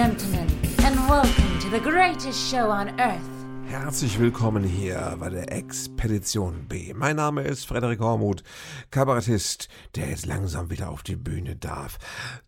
[0.00, 0.46] gentlemen,
[0.82, 3.20] and welcome to the greatest show on earth.
[3.66, 6.94] Herzlich willkommen hier bei der Expedition B.
[6.94, 8.42] Mein Name ist Frederik Hormuth,
[8.90, 11.98] Kabarettist, der jetzt langsam wieder auf die Bühne darf.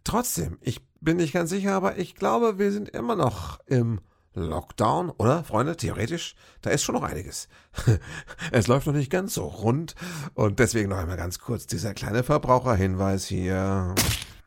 [0.03, 4.01] Trotzdem, ich bin nicht ganz sicher, aber ich glaube, wir sind immer noch im
[4.33, 5.77] Lockdown, oder, Freunde?
[5.77, 7.49] Theoretisch, da ist schon noch einiges.
[8.51, 9.95] es läuft noch nicht ganz so rund
[10.33, 13.95] und deswegen noch einmal ganz kurz dieser kleine Verbraucherhinweis hier.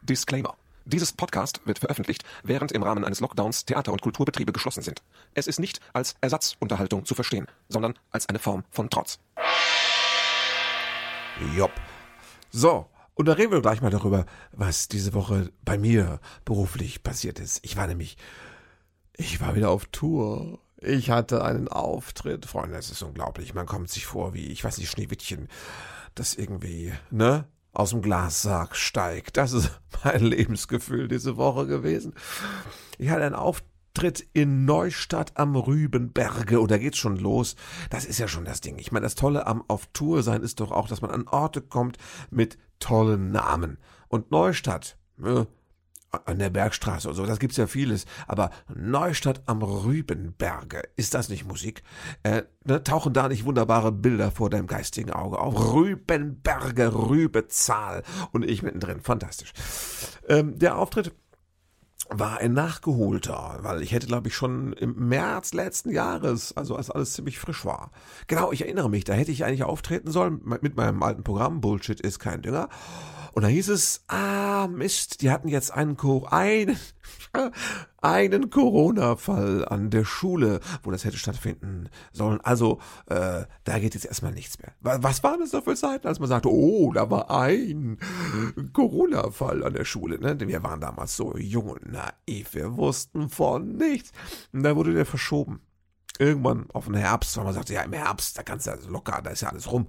[0.02, 0.56] Disclaimer.
[0.88, 5.02] Dieses Podcast wird veröffentlicht, während im Rahmen eines Lockdowns Theater- und Kulturbetriebe geschlossen sind.
[5.34, 9.18] Es ist nicht als Ersatzunterhaltung zu verstehen, sondern als eine Form von Trotz.
[11.56, 11.72] Jopp.
[12.52, 17.40] So, und da reden wir gleich mal darüber, was diese Woche bei mir beruflich passiert
[17.40, 17.66] ist.
[17.66, 18.16] Ich war nämlich,
[19.14, 20.60] ich war wieder auf Tour.
[20.78, 22.46] Ich hatte einen Auftritt.
[22.46, 23.56] Freunde, es ist unglaublich.
[23.56, 25.50] Man kommt sich vor wie, ich weiß nicht, Schneewittchen,
[26.14, 27.48] das irgendwie, ne?
[27.76, 29.38] Aus dem Glassarg steigt.
[29.38, 32.14] Das ist mein Lebensgefühl diese Woche gewesen.
[32.98, 37.56] Ich hatte einen Auftritt in Neustadt am Rübenberge und da geht's schon los.
[37.90, 38.78] Das ist ja schon das Ding.
[38.78, 41.62] Ich meine, das Tolle am auf Tour sein ist doch auch, dass man an Orte
[41.62, 41.98] kommt
[42.30, 43.78] mit tollen Namen.
[44.08, 45.48] Und Neustadt, ne,
[46.26, 48.06] an der Bergstraße oder so, das gibt's ja vieles.
[48.28, 51.84] Aber Neustadt am Rübenberge, ist das nicht Musik?
[52.24, 55.74] Äh, ne, tauchen da nicht wunderbare Bilder vor deinem geistigen Auge auf?
[55.74, 59.02] Rübenberge, Rübezahl und ich mittendrin.
[59.02, 59.54] Fantastisch.
[60.28, 61.14] Ähm, der Auftritt
[62.10, 66.92] war ein nachgeholter, weil ich hätte, glaube ich, schon im März letzten Jahres, also als
[66.92, 67.92] alles ziemlich frisch war.
[68.28, 72.00] Genau, ich erinnere mich, da hätte ich eigentlich auftreten sollen mit meinem alten Programm Bullshit
[72.00, 72.70] ist kein Dünger.
[73.36, 75.98] Und da hieß es, ah, Mist, die hatten jetzt einen,
[76.30, 76.80] einen,
[78.02, 82.40] einen Corona-Fall an der Schule, wo das hätte stattfinden sollen.
[82.40, 84.72] Also, äh, da geht jetzt erstmal nichts mehr.
[84.80, 87.98] Was waren das da für Zeiten, als man sagte, oh, da war ein
[88.72, 90.18] Corona-Fall an der Schule.
[90.18, 90.40] Ne?
[90.40, 94.14] Wir waren damals so jung und naiv, wir wussten von nichts.
[94.54, 95.60] Und da wurde der verschoben
[96.20, 99.22] irgendwann auf den Herbst, weil man sagte, ja, im Herbst, da kannst du ja locker,
[99.22, 99.88] da ist ja alles rum,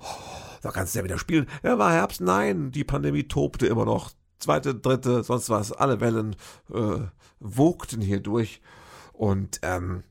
[0.62, 1.46] da kannst du ja wieder spielen.
[1.62, 4.10] Ja, war Herbst, nein, die Pandemie tobte immer noch.
[4.38, 6.36] Zweite, dritte, sonst was, alle Wellen
[6.72, 7.00] äh,
[7.40, 8.60] wogten hier durch.
[9.12, 10.02] Und ähm,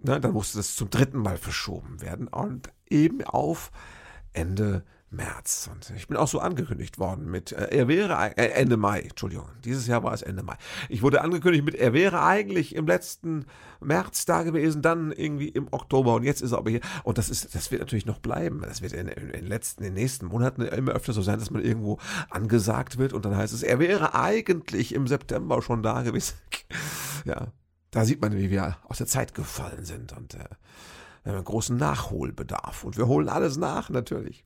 [0.00, 2.28] na, dann musste das zum dritten Mal verschoben werden.
[2.28, 3.70] Und eben auf
[4.34, 5.70] Ende März.
[5.72, 9.48] Und ich bin auch so angekündigt worden mit, äh, er wäre, äh, Ende Mai, Entschuldigung,
[9.64, 10.56] dieses Jahr war es Ende Mai.
[10.88, 13.46] Ich wurde angekündigt mit, er wäre eigentlich im letzten
[13.80, 16.80] März da gewesen, dann irgendwie im Oktober und jetzt ist er aber hier.
[17.04, 18.62] Und das ist, das wird natürlich noch bleiben.
[18.62, 21.50] Das wird in, in, den letzten, in den nächsten Monaten immer öfter so sein, dass
[21.50, 21.98] man irgendwo
[22.30, 26.34] angesagt wird und dann heißt es, er wäre eigentlich im September schon da gewesen.
[27.24, 27.48] ja,
[27.90, 30.44] da sieht man, wie wir aus der Zeit gefallen sind und äh,
[31.22, 32.84] wir haben einen großen Nachholbedarf.
[32.84, 34.44] Und wir holen alles nach, natürlich.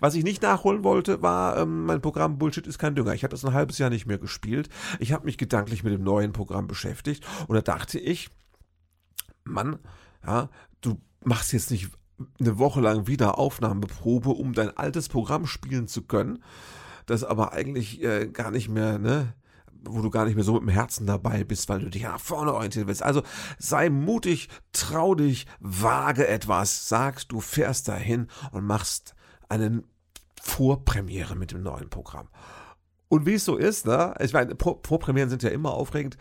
[0.00, 3.14] Was ich nicht nachholen wollte, war ähm, mein Programm Bullshit ist kein Dünger.
[3.14, 4.68] Ich habe das ein halbes Jahr nicht mehr gespielt.
[4.98, 8.30] Ich habe mich gedanklich mit dem neuen Programm beschäftigt und da dachte ich,
[9.44, 9.78] Mann,
[10.26, 10.48] ja,
[10.80, 11.90] du machst jetzt nicht
[12.38, 16.42] eine Woche lang wieder Aufnahmeprobe, um dein altes Programm spielen zu können,
[17.06, 19.34] das aber eigentlich äh, gar nicht mehr, ne,
[19.86, 22.20] wo du gar nicht mehr so mit dem Herzen dabei bist, weil du dich nach
[22.20, 23.02] vorne orientieren willst.
[23.02, 23.22] Also
[23.58, 29.13] sei mutig, trau dich, wage etwas, sag, du fährst dahin und machst
[29.48, 29.82] eine
[30.40, 32.28] Vorpremiere mit dem neuen Programm.
[33.08, 34.14] Und wie es so ist, ne?
[34.20, 36.16] Ich meine, Vorpremieren sind ja immer aufregend.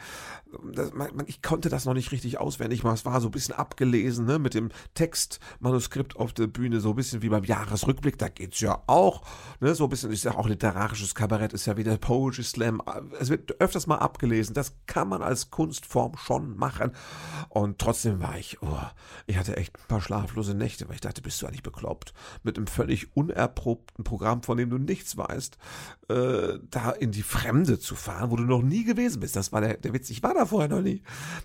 [0.73, 2.95] Das, man, ich konnte das noch nicht richtig auswendig machen.
[2.95, 4.39] Es war so ein bisschen abgelesen, ne?
[4.39, 8.17] Mit dem Textmanuskript auf der Bühne, so ein bisschen wie beim Jahresrückblick.
[8.17, 9.23] Da geht's ja auch,
[9.59, 9.75] ne?
[9.75, 12.81] So ein bisschen ist ja auch literarisches Kabarett, ist ja wieder Poetry Slam.
[13.19, 14.53] Es wird öfters mal abgelesen.
[14.53, 16.91] Das kann man als Kunstform schon machen.
[17.49, 18.79] Und trotzdem war ich, oh,
[19.25, 22.13] ich hatte echt ein paar schlaflose Nächte, weil ich dachte, bist du eigentlich bekloppt?
[22.43, 25.57] Mit einem völlig unerprobten Programm, von dem du nichts weißt,
[26.09, 29.35] äh, da in die Fremde zu fahren, wo du noch nie gewesen bist.
[29.35, 30.09] Das war der, der Witz.
[30.09, 31.01] Ich war da vorher noch nie.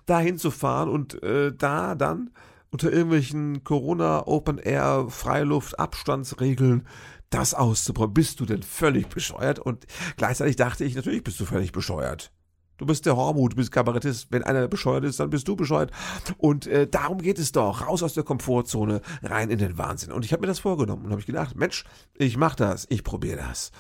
[0.06, 2.31] Da hinzufahren und äh, da dann
[2.71, 6.87] unter irgendwelchen Corona Open Air Freiluft Abstandsregeln
[7.31, 8.15] das auszuprobieren.
[8.15, 9.59] Bist du denn völlig bescheuert?
[9.59, 9.87] Und
[10.17, 12.33] gleichzeitig dachte ich, natürlich bist du völlig bescheuert.
[12.79, 14.29] Du bist der Hormut, du bist Kabarettist.
[14.31, 15.91] Wenn einer bescheuert ist, dann bist du bescheuert.
[16.37, 17.87] Und äh, darum geht es doch.
[17.87, 20.12] Raus aus der Komfortzone, rein in den Wahnsinn.
[20.12, 21.85] Und ich habe mir das vorgenommen und habe gedacht, Mensch,
[22.15, 23.73] ich mach das, ich probiere das.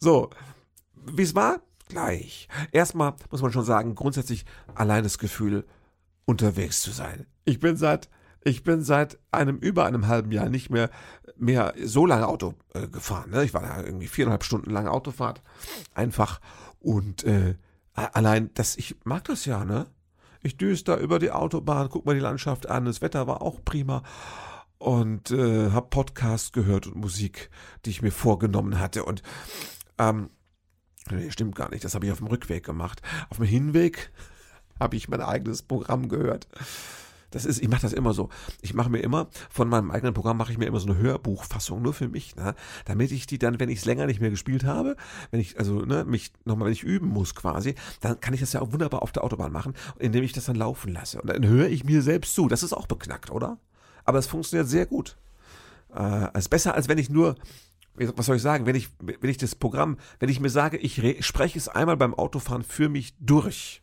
[0.00, 0.30] So,
[1.06, 1.60] wie es war?
[1.94, 2.48] Gleich.
[2.72, 5.64] Erstmal muss man schon sagen, grundsätzlich allein das Gefühl,
[6.24, 7.26] unterwegs zu sein.
[7.44, 8.10] Ich bin seit
[8.42, 10.90] ich bin seit einem über einem halben Jahr nicht mehr
[11.36, 13.30] mehr so lange Auto äh, gefahren.
[13.30, 13.44] Ne?
[13.44, 15.40] Ich war da irgendwie viereinhalb Stunden lange Autofahrt,
[15.94, 16.40] einfach
[16.80, 17.54] und äh,
[17.94, 19.86] allein das ich mag das ja ne.
[20.42, 23.60] Ich düse da über die Autobahn, guck mal die Landschaft an, das Wetter war auch
[23.64, 24.02] prima
[24.78, 27.50] und äh, habe Podcast gehört und Musik,
[27.84, 29.22] die ich mir vorgenommen hatte und
[29.96, 30.30] ähm,
[31.10, 31.84] Nee, stimmt gar nicht.
[31.84, 33.02] Das habe ich auf dem Rückweg gemacht.
[33.30, 34.10] Auf dem Hinweg
[34.80, 36.48] habe ich mein eigenes Programm gehört.
[37.34, 38.28] Das ist, ich mache das immer so.
[38.62, 41.82] Ich mache mir immer, von meinem eigenen Programm mache ich mir immer so eine Hörbuchfassung,
[41.82, 42.54] nur für mich, ne?
[42.84, 44.96] damit ich die dann, wenn ich es länger nicht mehr gespielt habe,
[45.32, 48.52] wenn ich, also ne, mich nochmal, wenn ich üben muss quasi, dann kann ich das
[48.52, 51.20] ja auch wunderbar auf der Autobahn machen, indem ich das dann laufen lasse.
[51.20, 52.46] Und dann höre ich mir selbst zu.
[52.46, 53.58] Das ist auch beknackt, oder?
[54.04, 55.16] Aber es funktioniert sehr gut.
[55.92, 57.34] Äh, es ist besser, als wenn ich nur
[57.96, 61.00] was soll ich sagen, wenn ich, wenn ich das Programm, wenn ich mir sage, ich
[61.24, 63.82] spreche es einmal beim Autofahren für mich durch,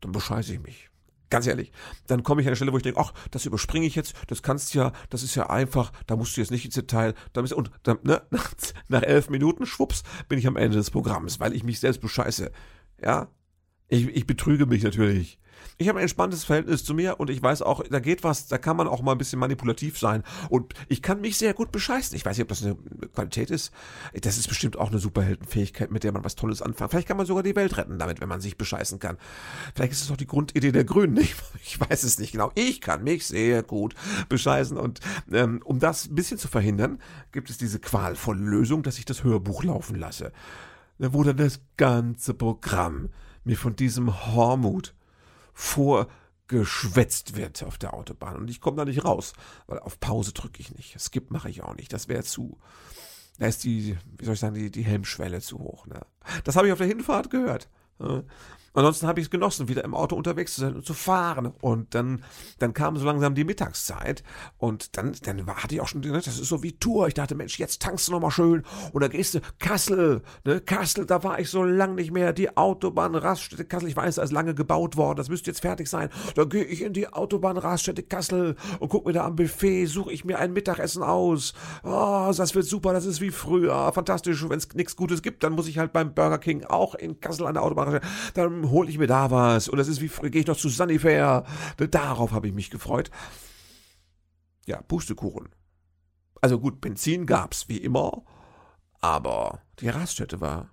[0.00, 0.90] dann bescheiße ich mich.
[1.30, 1.72] Ganz ehrlich,
[2.06, 4.42] dann komme ich an eine Stelle, wo ich denke, ach, das überspringe ich jetzt, das
[4.42, 7.98] kannst ja, das ist ja einfach, da musst du jetzt nicht ins Detail, und dann,
[8.02, 8.22] ne,
[8.88, 12.52] nach elf Minuten, schwupps, bin ich am Ende des Programms, weil ich mich selbst bescheiße.
[13.02, 13.28] Ja,
[13.88, 15.38] ich, ich betrüge mich natürlich.
[15.76, 18.58] Ich habe ein entspanntes Verhältnis zu mir und ich weiß auch, da geht was, da
[18.58, 20.22] kann man auch mal ein bisschen manipulativ sein.
[20.48, 22.16] Und ich kann mich sehr gut bescheißen.
[22.16, 22.76] Ich weiß nicht, ob das eine
[23.12, 23.72] Qualität ist.
[24.20, 26.90] Das ist bestimmt auch eine Superheldenfähigkeit, mit der man was Tolles anfangen.
[26.90, 29.16] Vielleicht kann man sogar die Welt retten damit, wenn man sich bescheißen kann.
[29.74, 31.16] Vielleicht ist es auch die Grundidee der Grünen.
[31.16, 31.34] Ich,
[31.64, 32.52] ich weiß es nicht genau.
[32.54, 33.94] Ich kann mich sehr gut
[34.28, 34.76] bescheißen.
[34.76, 35.00] Und
[35.32, 37.00] ähm, um das ein bisschen zu verhindern,
[37.32, 40.32] gibt es diese qualvolle Lösung, dass ich das Hörbuch laufen lasse.
[40.98, 43.08] Wo dann das ganze Programm
[43.44, 44.94] mir von diesem Hormut
[45.52, 48.36] vorgeschwätzt wird auf der Autobahn.
[48.36, 49.34] Und ich komme da nicht raus,
[49.66, 50.98] weil auf Pause drücke ich nicht.
[51.00, 51.92] Skip mache ich auch nicht.
[51.92, 52.58] Das wäre zu.
[53.38, 55.86] Da ist die, wie soll ich sagen, die, die Helmschwelle zu hoch.
[55.86, 56.00] Ne?
[56.44, 57.68] Das habe ich auf der Hinfahrt gehört.
[58.76, 61.52] Ansonsten habe ich es genossen, wieder im Auto unterwegs zu sein und zu fahren.
[61.60, 62.24] Und dann,
[62.58, 64.24] dann kam so langsam die Mittagszeit
[64.58, 67.06] und dann, dann war, hatte ich auch schon, ne, das ist so wie Tour.
[67.06, 71.06] Ich dachte, Mensch, jetzt tankst du nochmal schön und dann gehst du Kassel, ne, Kassel,
[71.06, 72.32] da war ich so lang nicht mehr.
[72.32, 75.88] Die Autobahn Raststätte Kassel, ich weiß, da ist lange gebaut worden, das müsste jetzt fertig
[75.88, 76.08] sein.
[76.34, 80.12] Dann gehe ich in die Autobahn Raststätte Kassel und guck mir da am Buffet, suche
[80.12, 81.54] ich mir ein Mittagessen aus.
[81.84, 84.48] Oh, das wird super, das ist wie früher, fantastisch.
[84.48, 87.46] Wenn es nichts Gutes gibt, dann muss ich halt beim Burger King auch in Kassel
[87.46, 87.83] an der Autobahn.
[88.34, 89.68] Dann hole ich mir da was.
[89.68, 91.44] Und das ist wie, gehe ich noch zu Sunnyfair.
[91.90, 93.10] Darauf habe ich mich gefreut.
[94.66, 95.48] Ja, Pustekuchen.
[96.40, 98.22] Also gut, Benzin gab's wie immer,
[99.00, 100.70] aber die Raststätte war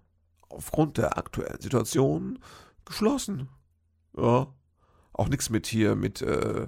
[0.50, 2.40] aufgrund der aktuellen Situation
[2.84, 3.48] geschlossen.
[4.18, 4.54] Ja,
[5.14, 6.68] auch nichts mit hier mit äh,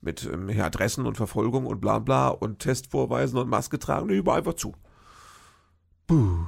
[0.00, 4.38] mit ähm, Adressen und Verfolgung und bla bla und Testvorweisen und Maske tragen, nee, überall
[4.38, 4.74] einfach zu.
[6.06, 6.46] Buh.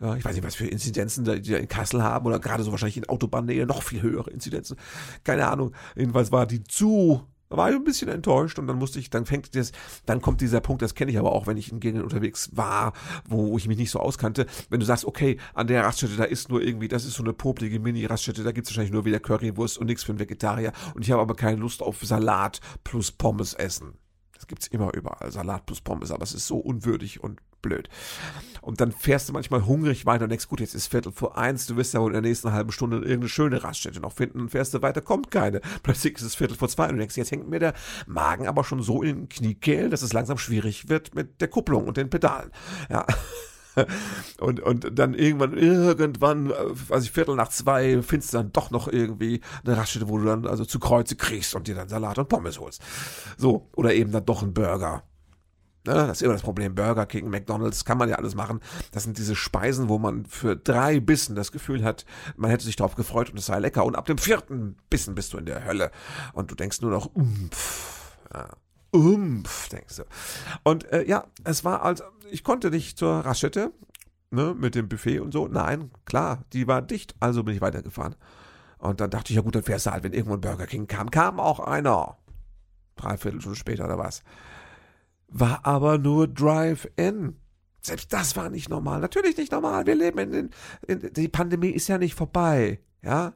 [0.00, 2.70] Ja, ich weiß nicht, was für Inzidenzen die da in Kassel haben oder gerade so
[2.70, 4.76] wahrscheinlich in Autobahnnähe noch viel höhere Inzidenzen.
[5.24, 5.72] Keine Ahnung.
[5.96, 7.22] Jedenfalls war die zu.
[7.48, 9.72] Da war ich ein bisschen enttäuscht und dann musste ich, dann fängt das,
[10.04, 12.92] dann kommt dieser Punkt, das kenne ich aber auch, wenn ich in Gegenden unterwegs war,
[13.26, 14.44] wo ich mich nicht so auskannte.
[14.68, 17.32] Wenn du sagst, okay, an der Raststätte, da ist nur irgendwie, das ist so eine
[17.32, 21.10] poplige Mini-Raststätte, da gibt's wahrscheinlich nur wieder Currywurst und nichts für einen Vegetarier und ich
[21.10, 23.94] habe aber keine Lust auf Salat plus Pommes essen.
[24.34, 27.88] Das gibt's immer überall, Salat plus Pommes, aber es ist so unwürdig und blöd.
[28.60, 31.66] Und dann fährst du manchmal hungrig weiter und denkst, gut, jetzt ist Viertel vor eins,
[31.66, 34.50] du wirst ja wohl in der nächsten halben Stunde irgendeine schöne Raststätte noch finden und
[34.50, 35.60] fährst du weiter, kommt keine.
[35.82, 37.74] Plötzlich ist es Viertel vor zwei und du denkst, jetzt hängt mir der
[38.06, 41.86] Magen aber schon so in den Kniekehlen, dass es langsam schwierig wird mit der Kupplung
[41.86, 42.50] und den Pedalen.
[42.90, 43.06] Ja.
[44.40, 48.88] Und, und dann irgendwann, irgendwann, weiß ich, Viertel nach zwei, findest du dann doch noch
[48.88, 52.28] irgendwie eine Raststätte, wo du dann also zu Kreuze kriegst und dir dann Salat und
[52.28, 52.82] Pommes holst.
[53.36, 55.04] So, oder eben dann doch ein Burger.
[55.88, 56.74] Ne, das ist immer das Problem.
[56.74, 58.60] Burger King, McDonalds, kann man ja alles machen.
[58.92, 62.04] Das sind diese Speisen, wo man für drei Bissen das Gefühl hat,
[62.36, 63.86] man hätte sich darauf gefreut und es sei lecker.
[63.86, 65.90] Und ab dem vierten Bissen bist du in der Hölle.
[66.34, 68.18] Und du denkst nur noch, umpf.
[68.34, 68.48] Ja.
[68.90, 70.02] Umpf, denkst du.
[70.62, 73.72] Und äh, ja, es war also, ich konnte nicht zur Raststätte,
[74.30, 75.48] ne, mit dem Buffet und so.
[75.48, 78.14] Nein, klar, die war dicht, also bin ich weitergefahren.
[78.76, 80.86] Und dann dachte ich, ja gut, dann fährst du halt, wenn irgendwo ein Burger King
[80.86, 81.10] kam.
[81.10, 82.18] Kam auch einer.
[82.96, 84.22] Dreiviertel Stunde später oder was
[85.28, 87.36] war aber nur Drive-In.
[87.80, 89.00] Selbst das war nicht normal.
[89.00, 89.86] Natürlich nicht normal.
[89.86, 90.50] Wir leben in, in,
[91.00, 92.80] in, die Pandemie ist ja nicht vorbei.
[93.02, 93.34] Ja?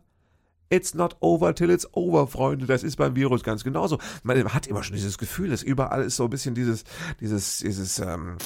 [0.69, 2.67] It's not over till it's over, Freunde.
[2.67, 3.99] Das ist beim Virus ganz genauso.
[4.23, 6.85] Man hat immer schon dieses Gefühl, dass überall ist so ein bisschen dieses,
[7.21, 8.39] dieses, dieses, ähm,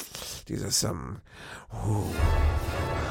[0.49, 1.19] dieses, ähm,
[1.71, 2.03] uh,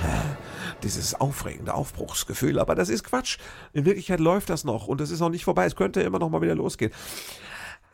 [0.83, 2.59] dieses aufregende Aufbruchsgefühl.
[2.59, 3.39] Aber das ist Quatsch.
[3.73, 5.65] In Wirklichkeit läuft das noch und es ist noch nicht vorbei.
[5.65, 6.93] Es könnte immer noch mal wieder losgehen.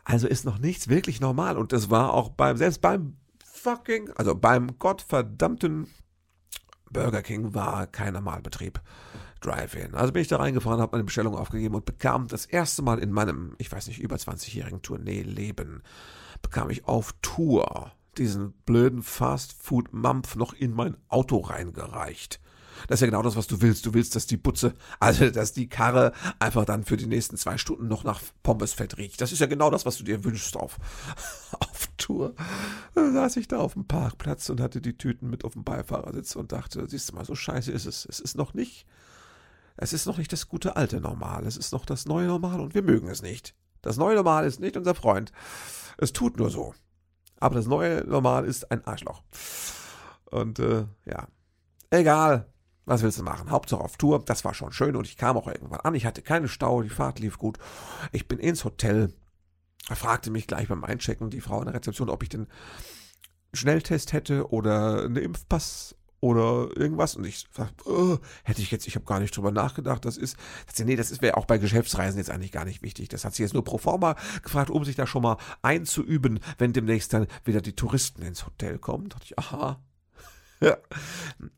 [0.03, 1.57] Also ist noch nichts wirklich normal.
[1.57, 5.87] Und das war auch beim, selbst beim fucking, also beim gottverdammten
[6.91, 8.81] Burger King war kein Normalbetrieb.
[9.43, 9.93] Drive-In.
[9.93, 13.11] Also bin ich da reingefahren, habe meine Bestellung aufgegeben und bekam das erste Mal in
[13.11, 15.83] meinem, ich weiß nicht, über 20-jährigen Tournee-Leben,
[16.41, 22.39] bekam ich auf Tour diesen blöden Fast-Food-Mampf noch in mein Auto reingereicht.
[22.87, 23.85] Das ist ja genau das, was du willst.
[23.85, 27.57] Du willst, dass die Butze, also dass die Karre einfach dann für die nächsten zwei
[27.57, 29.21] Stunden noch nach Pommesfett riecht.
[29.21, 30.77] Das ist ja genau das, was du dir wünschst auf,
[31.59, 32.35] auf Tour.
[32.95, 36.35] Da saß ich da auf dem Parkplatz und hatte die Tüten mit auf dem Beifahrersitz
[36.35, 38.05] und dachte, siehst du mal, so scheiße ist es.
[38.05, 38.85] Es ist noch nicht,
[39.77, 41.45] es ist noch nicht das gute alte Normal.
[41.45, 43.55] Es ist noch das neue Normal und wir mögen es nicht.
[43.81, 45.31] Das neue Normal ist nicht unser Freund.
[45.97, 46.73] Es tut nur so.
[47.39, 49.21] Aber das neue Normal ist ein Arschloch.
[50.31, 51.27] Und äh, ja,
[51.89, 52.52] egal.
[52.85, 53.49] Was willst du machen?
[53.49, 54.23] Hauptsache auf Tour.
[54.25, 55.95] Das war schon schön und ich kam auch irgendwann an.
[55.95, 57.57] Ich hatte keine Stau, die Fahrt lief gut.
[58.11, 59.13] Ich bin ins Hotel.
[59.89, 62.47] Er fragte mich gleich beim Einchecken die Frau in der Rezeption, ob ich den
[63.53, 67.15] Schnelltest hätte oder einen Impfpass oder irgendwas.
[67.15, 70.05] Und ich sag, oh, hätte ich jetzt, ich habe gar nicht drüber nachgedacht.
[70.05, 70.37] Das ist,
[70.67, 73.09] das, nee, das wäre auch bei Geschäftsreisen jetzt eigentlich gar nicht wichtig.
[73.09, 76.73] Das hat sie jetzt nur pro forma gefragt, um sich da schon mal einzuüben, wenn
[76.73, 79.09] demnächst dann wieder die Touristen ins Hotel kommen.
[79.09, 79.81] Da dachte ich, aha.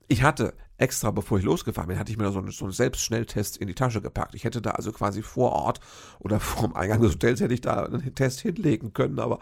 [0.08, 3.58] Ich hatte extra, bevor ich losgefahren bin, hatte ich mir so einen, so einen Selbstschnelltest
[3.58, 4.36] in die Tasche gepackt.
[4.36, 5.80] Ich hätte da also quasi vor Ort
[6.20, 9.40] oder vorm Eingang des Hotels hätte ich da einen Test hinlegen können, aber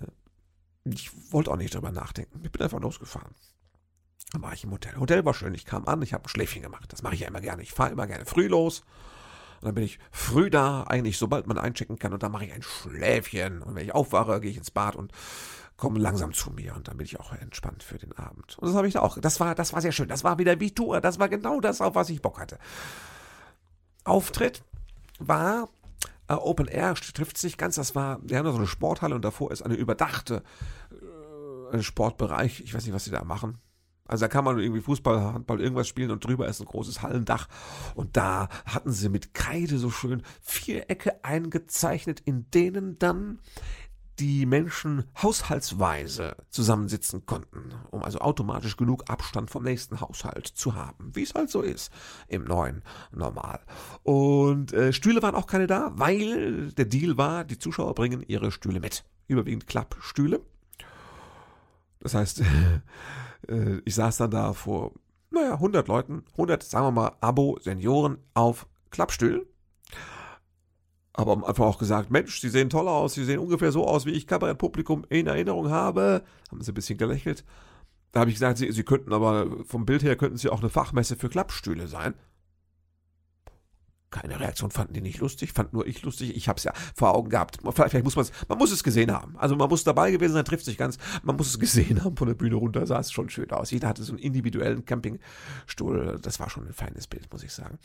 [0.00, 2.40] äh, ich wollte auch nicht drüber nachdenken.
[2.42, 3.34] Ich bin einfach losgefahren.
[4.32, 4.96] Dann war ich im Hotel.
[4.98, 5.54] Hotel war schön.
[5.54, 6.92] Ich kam an, ich habe ein Schläfchen gemacht.
[6.92, 7.62] Das mache ich ja immer gerne.
[7.62, 8.80] Ich fahre immer gerne früh los.
[9.60, 12.12] Und dann bin ich früh da, eigentlich sobald man einchecken kann.
[12.12, 13.62] Und dann mache ich ein Schläfchen.
[13.62, 15.12] Und wenn ich aufwache, gehe ich ins Bad und
[15.76, 16.74] komme langsam zu mir.
[16.74, 18.58] Und dann bin ich auch entspannt für den Abend.
[18.58, 19.18] Und das habe ich auch.
[19.18, 20.08] Das war, das war sehr schön.
[20.08, 21.00] Das war wieder wie Tour.
[21.00, 22.58] Das war genau das, auf was ich Bock hatte.
[24.04, 24.62] Auftritt
[25.18, 25.68] war
[26.28, 27.76] äh, Open Air, trifft sich ganz.
[27.76, 30.42] Das war, wir haben da so eine Sporthalle und davor ist eine überdachte
[31.72, 32.60] äh, Sportbereich.
[32.60, 33.58] Ich weiß nicht, was sie da machen
[34.08, 37.48] also da kann man irgendwie Fußball, Handball, irgendwas spielen und drüber ist ein großes Hallendach.
[37.94, 43.40] Und da hatten sie mit Kreide so schön Vierecke eingezeichnet, in denen dann
[44.18, 51.14] die Menschen haushaltsweise zusammensitzen konnten, um also automatisch genug Abstand vom nächsten Haushalt zu haben,
[51.14, 51.92] wie es halt so ist
[52.28, 52.82] im neuen
[53.12, 53.60] Normal.
[54.02, 58.50] Und äh, Stühle waren auch keine da, weil der Deal war, die Zuschauer bringen ihre
[58.50, 59.04] Stühle mit.
[59.28, 60.40] Überwiegend Klappstühle.
[62.00, 62.42] Das heißt,
[63.48, 64.92] äh, ich saß dann da vor,
[65.30, 69.42] naja, 100 Leuten, 100, sagen wir mal, Abo-Senioren auf Klappstühlen.
[71.16, 74.04] Aber am Anfang auch gesagt, Mensch, Sie sehen toll aus, Sie sehen ungefähr so aus,
[74.04, 76.22] wie ich Kabarettpublikum in Erinnerung habe.
[76.50, 77.42] Haben sie ein bisschen gelächelt.
[78.12, 80.68] Da habe ich gesagt, Sie, Sie könnten aber, vom Bild her könnten Sie auch eine
[80.68, 82.14] Fachmesse für Klappstühle sein.
[84.10, 86.36] Keine Reaktion fanden die nicht lustig, fand nur ich lustig.
[86.36, 87.60] Ich habe es ja vor Augen gehabt.
[87.72, 89.38] Vielleicht muss man es, man muss es gesehen haben.
[89.38, 90.98] Also man muss dabei gewesen sein, trifft sich ganz.
[91.22, 93.70] Man muss es gesehen haben von der Bühne runter, sah es schon schön aus.
[93.70, 96.18] Jeder hatte so einen individuellen Campingstuhl.
[96.20, 97.78] Das war schon ein feines Bild, muss ich sagen.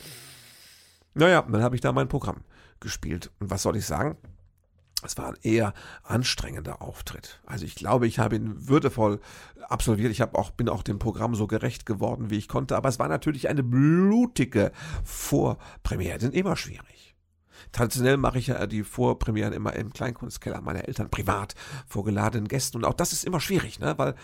[1.13, 2.43] Naja, dann habe ich da mein Programm
[2.79, 3.31] gespielt.
[3.39, 4.17] Und was soll ich sagen?
[5.03, 7.41] Es war ein eher anstrengender Auftritt.
[7.45, 9.19] Also ich glaube, ich habe ihn würdevoll
[9.67, 10.11] absolviert.
[10.11, 12.75] Ich habe auch, bin auch dem Programm so gerecht geworden, wie ich konnte.
[12.75, 14.71] Aber es war natürlich eine blutige
[15.03, 16.19] Vorpremiere.
[16.19, 17.15] Sind immer schwierig.
[17.71, 21.55] Traditionell mache ich ja die Vorpremieren immer im Kleinkunstkeller meiner Eltern, privat,
[21.87, 22.77] vor geladenen Gästen.
[22.77, 23.97] Und auch das ist immer schwierig, ne?
[23.97, 24.15] weil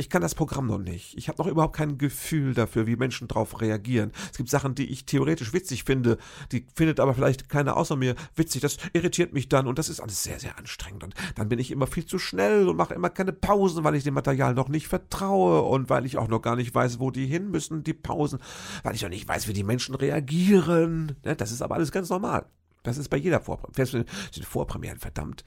[0.00, 1.16] ich kann das Programm noch nicht.
[1.16, 4.12] Ich habe noch überhaupt kein Gefühl dafür, wie Menschen darauf reagieren.
[4.30, 6.16] Es gibt Sachen, die ich theoretisch witzig finde,
[6.52, 8.62] die findet aber vielleicht keiner außer mir witzig.
[8.62, 11.04] Das irritiert mich dann und das ist alles sehr, sehr anstrengend.
[11.04, 14.02] Und dann bin ich immer viel zu schnell und mache immer keine Pausen, weil ich
[14.02, 17.26] dem Material noch nicht vertraue und weil ich auch noch gar nicht weiß, wo die
[17.26, 18.38] hin müssen, die Pausen,
[18.82, 21.16] weil ich noch nicht weiß, wie die Menschen reagieren.
[21.24, 22.46] Ne, das ist aber alles ganz normal.
[22.82, 24.06] Das ist bei jeder Vorpremiere.
[24.32, 25.44] Sind Vorpremieren verdammt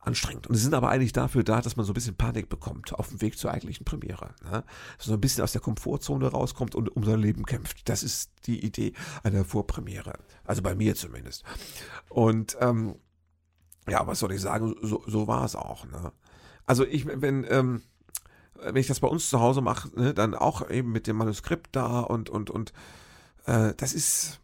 [0.00, 0.46] anstrengend.
[0.46, 3.08] Und sie sind aber eigentlich dafür da, dass man so ein bisschen Panik bekommt auf
[3.08, 4.34] dem Weg zur eigentlichen Premiere.
[4.42, 4.64] Ne?
[4.96, 7.88] Dass man so ein bisschen aus der Komfortzone rauskommt und um sein Leben kämpft.
[7.88, 10.14] Das ist die Idee einer Vorpremiere.
[10.44, 11.44] Also bei mir zumindest.
[12.08, 12.96] Und ähm,
[13.88, 15.86] ja, was soll ich sagen, so, so war es auch.
[15.86, 16.12] Ne?
[16.64, 17.82] Also ich, wenn, ähm,
[18.54, 21.74] wenn ich das bei uns zu Hause mache, ne, dann auch eben mit dem Manuskript
[21.76, 22.72] da und, und, und
[23.46, 24.40] äh, das ist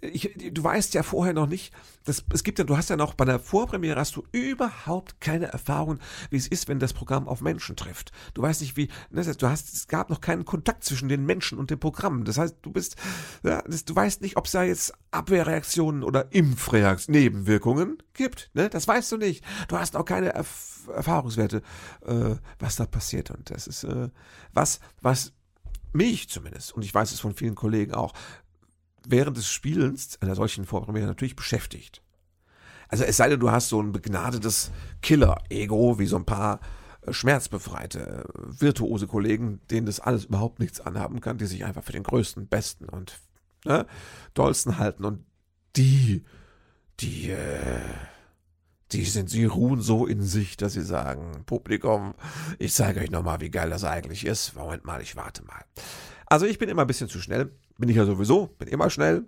[0.00, 1.72] ich, du weißt ja vorher noch nicht,
[2.04, 5.46] das, es gibt ja, du hast ja noch bei der Vorpremiere hast du überhaupt keine
[5.46, 5.98] Erfahrung,
[6.30, 8.12] wie es ist, wenn das Programm auf Menschen trifft.
[8.34, 11.58] Du weißt nicht, wie, ne, du hast, es gab noch keinen Kontakt zwischen den Menschen
[11.58, 12.24] und dem Programm.
[12.24, 12.96] Das heißt, du bist,
[13.42, 18.50] ja, das, du weißt nicht, ob es da jetzt Abwehrreaktionen oder Impfreaktionen, Nebenwirkungen gibt.
[18.54, 18.68] Ne?
[18.68, 19.44] Das weißt du nicht.
[19.68, 21.62] Du hast auch keine Erf Erfahrungswerte,
[22.04, 23.30] äh, was da passiert.
[23.30, 24.10] Und das ist äh,
[24.52, 25.32] was, was
[25.94, 28.12] mich zumindest, und ich weiß es von vielen Kollegen auch,
[29.06, 32.02] während des Spielens einer solchen Vorpremiere natürlich beschäftigt.
[32.88, 34.70] Also es sei denn, du hast so ein begnadetes
[35.02, 36.60] Killer-Ego, wie so ein paar
[37.02, 41.82] äh, schmerzbefreite, äh, virtuose Kollegen, denen das alles überhaupt nichts anhaben kann, die sich einfach
[41.82, 43.18] für den größten, besten und
[43.64, 43.86] ne,
[44.34, 45.04] dollsten halten.
[45.04, 45.24] Und
[45.76, 46.24] die,
[47.00, 47.80] die, äh,
[48.92, 52.14] die sind, sie ruhen so in sich, dass sie sagen, Publikum,
[52.58, 54.54] ich zeige euch nochmal, wie geil das eigentlich ist.
[54.54, 55.64] Moment mal, ich warte mal.
[56.26, 57.50] Also ich bin immer ein bisschen zu schnell.
[57.78, 59.26] Bin ich ja sowieso, bin immer schnell.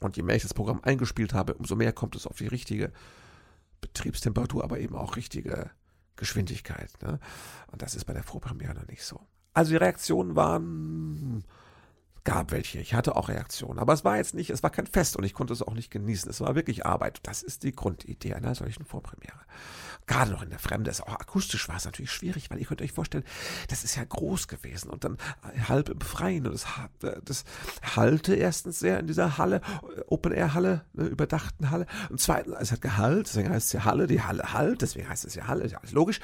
[0.00, 2.92] Und je mehr ich das Programm eingespielt habe, umso mehr kommt es auf die richtige
[3.80, 5.70] Betriebstemperatur, aber eben auch richtige
[6.16, 6.90] Geschwindigkeit.
[7.02, 7.18] Ne?
[7.72, 9.20] Und das ist bei der Vorpremiere noch nicht so.
[9.54, 11.44] Also die Reaktionen waren
[12.26, 12.80] gab welche.
[12.80, 13.78] Ich hatte auch Reaktionen.
[13.78, 15.90] Aber es war jetzt nicht, es war kein Fest und ich konnte es auch nicht
[15.90, 16.28] genießen.
[16.28, 17.20] Es war wirklich Arbeit.
[17.22, 19.38] Das ist die Grundidee einer solchen Vorpremiere.
[20.06, 20.90] Gerade noch in der Fremde.
[20.90, 23.24] Es auch akustisch war es natürlich schwierig, weil ihr könnt euch vorstellen,
[23.68, 25.18] das ist ja groß gewesen und dann
[25.68, 26.66] halb im Freien und das,
[27.24, 27.44] das
[27.96, 29.60] hallte erstens sehr in dieser Halle,
[30.08, 31.86] Open-Air-Halle, ne, überdachten Halle.
[32.10, 35.24] Und zweitens, es hat Gehalt, deswegen heißt es ja Halle, die Halle halt, deswegen heißt
[35.24, 36.20] es ja Halle, ist ja alles logisch.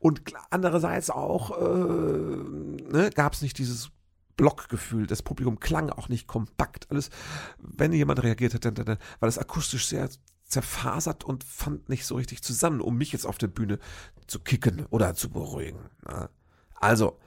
[0.00, 3.90] Und andererseits auch äh, ne, gab es nicht dieses
[4.36, 5.06] Blockgefühl.
[5.06, 6.90] Das Publikum klang auch nicht kompakt.
[6.90, 7.10] Alles,
[7.58, 10.08] wenn jemand reagiert hat, dann, dann, dann war das akustisch sehr
[10.44, 13.78] zerfasert und fand nicht so richtig zusammen, um mich jetzt auf der Bühne
[14.26, 15.90] zu kicken oder zu beruhigen.
[16.06, 16.30] Na.
[16.74, 17.18] Also,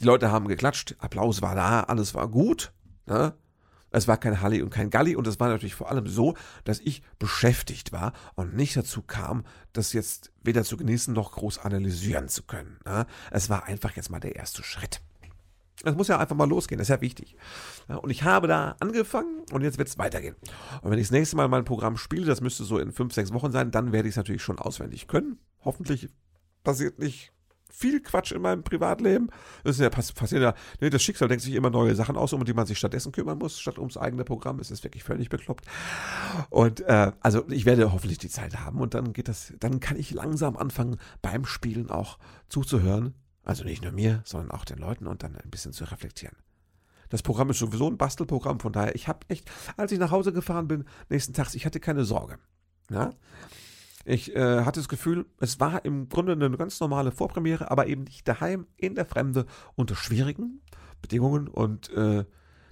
[0.00, 2.72] die Leute haben geklatscht, Applaus war da, alles war gut.
[3.06, 3.34] Na.
[3.90, 6.80] Es war kein Halli und kein Galli und es war natürlich vor allem so, dass
[6.80, 12.28] ich beschäftigt war und nicht dazu kam, das jetzt weder zu genießen noch groß analysieren
[12.28, 12.78] zu können.
[12.84, 13.06] Na.
[13.30, 15.00] Es war einfach jetzt mal der erste Schritt.
[15.84, 17.36] Es muss ja einfach mal losgehen, das ist ja wichtig.
[17.88, 20.36] Ja, und ich habe da angefangen und jetzt wird es weitergehen.
[20.82, 23.32] Und wenn ich das nächste Mal mein Programm spiele, das müsste so in fünf, sechs
[23.32, 25.38] Wochen sein, dann werde ich es natürlich schon auswendig können.
[25.64, 26.08] Hoffentlich
[26.64, 27.32] passiert nicht
[27.76, 29.28] viel Quatsch in meinem Privatleben.
[29.64, 32.44] Das ist ja passiert ja, nee, das Schicksal denkt sich immer neue Sachen aus, um
[32.44, 34.60] die man sich stattdessen kümmern muss, statt ums eigene Programm.
[34.60, 35.66] Es ist wirklich völlig bekloppt.
[36.48, 39.98] Und äh, also ich werde hoffentlich die Zeit haben und dann geht das, dann kann
[39.98, 42.18] ich langsam anfangen, beim Spielen auch
[42.48, 43.14] zuzuhören
[43.46, 46.36] also nicht nur mir, sondern auch den Leuten und dann ein bisschen zu reflektieren.
[47.08, 50.32] Das Programm ist sowieso ein Bastelprogramm, von daher, ich habe echt, als ich nach Hause
[50.32, 52.38] gefahren bin, nächsten Tags, ich hatte keine Sorge.
[52.90, 53.10] Ja?
[54.04, 58.02] Ich äh, hatte das Gefühl, es war im Grunde eine ganz normale Vorpremiere, aber eben
[58.04, 60.60] nicht daheim, in der Fremde, unter schwierigen
[61.00, 61.46] Bedingungen.
[61.46, 62.24] Und äh,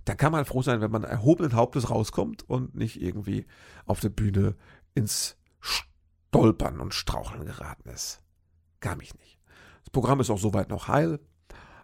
[0.05, 3.47] da kann man froh sein, wenn man erhobenen Hauptes rauskommt und nicht irgendwie
[3.87, 4.57] auf der Bühne
[4.95, 8.23] ins Stolpern und Straucheln geraten ist.
[8.81, 9.34] Gar mich nicht.
[9.85, 11.21] Das Programm ist auch soweit noch heil.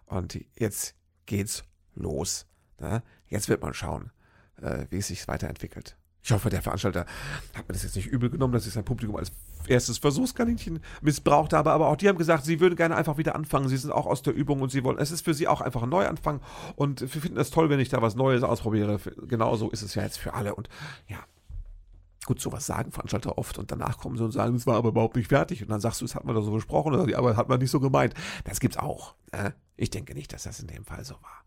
[0.05, 1.63] Und jetzt geht's
[1.95, 2.45] los.
[2.79, 3.03] Ne?
[3.27, 4.11] Jetzt wird man schauen,
[4.61, 5.97] äh, wie es sich weiterentwickelt.
[6.23, 7.05] Ich hoffe, der Veranstalter
[7.55, 9.31] hat mir das jetzt nicht übel genommen, dass ich sein Publikum als
[9.67, 13.69] erstes Versuchskaninchen missbraucht habe, aber auch die haben gesagt, sie würden gerne einfach wieder anfangen.
[13.69, 15.83] Sie sind auch aus der Übung und sie wollen, es ist für sie auch einfach
[15.83, 16.41] ein Neuanfang
[16.75, 18.99] und wir finden es toll, wenn ich da was Neues ausprobiere.
[19.27, 20.69] Genauso ist es ja jetzt für alle und
[21.07, 21.19] ja,
[22.25, 25.15] Gut, sowas sagen Veranstalter oft und danach kommen sie und sagen, es war aber überhaupt
[25.15, 25.63] nicht fertig.
[25.63, 27.71] Und dann sagst du, es hat man da so besprochen, oder aber hat man nicht
[27.71, 28.13] so gemeint.
[28.43, 29.15] Das gibt's auch.
[29.33, 29.55] Ne?
[29.75, 31.43] Ich denke nicht, dass das in dem Fall so war.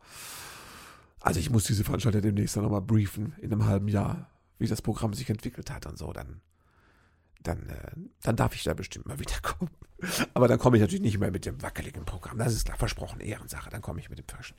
[1.21, 4.83] Also ich muss diese Veranstalter demnächst dann nochmal briefen in einem halben Jahr, wie das
[4.83, 6.13] Programm sich entwickelt hat und so.
[6.13, 6.41] Dann,
[7.43, 9.71] dann, äh, dann darf ich da bestimmt mal wiederkommen.
[10.35, 12.37] Aber dann komme ich natürlich nicht mehr mit dem wackeligen Programm.
[12.37, 13.71] Das ist klar versprochen, Ehrensache.
[13.71, 14.57] Dann komme ich mit dem frischen.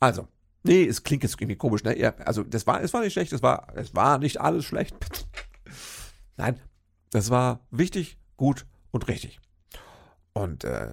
[0.00, 0.26] Also,
[0.64, 1.98] Nee, es klingt jetzt irgendwie komisch, ne?
[1.98, 4.94] Ja, also das war, es war nicht schlecht, es war, es war nicht alles schlecht.
[6.36, 6.60] Nein,
[7.10, 9.40] das war wichtig, gut und richtig.
[10.32, 10.92] Und äh,